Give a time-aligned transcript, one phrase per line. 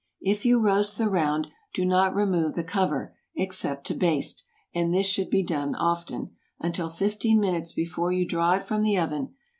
[0.21, 1.45] If you roast the round,
[1.75, 4.43] do not remove the cover, except to baste
[4.73, 8.97] (and this should be done often), until fifteen minutes before you draw it from the
[8.97, 9.35] oven.